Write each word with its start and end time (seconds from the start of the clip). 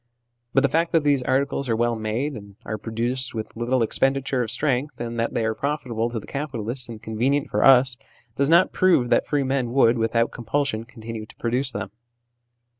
But 0.55 0.63
the 0.63 0.67
fact 0.67 0.93
that 0.93 1.03
these 1.03 1.21
articles 1.21 1.69
are 1.69 1.75
well 1.75 1.95
made, 1.95 2.33
and 2.33 2.55
are 2.65 2.79
produced 2.79 3.35
with 3.35 3.55
little 3.55 3.83
expenditure 3.83 4.41
of 4.41 4.49
strength, 4.49 4.95
that 4.97 5.35
they 5.35 5.45
are 5.45 5.53
profitable 5.53 6.09
to 6.09 6.19
the 6.19 6.25
capitalists 6.25 6.89
and 6.89 6.99
convenient 6.99 7.51
for 7.51 7.63
us, 7.63 7.97
does 8.35 8.49
not 8.49 8.71
prove 8.73 9.11
that 9.11 9.27
free 9.27 9.43
men 9.43 9.69
would, 9.73 9.99
without 9.99 10.31
compulsion, 10.31 10.85
continue 10.85 11.27
to 11.27 11.35
produce 11.35 11.71
them. 11.71 11.91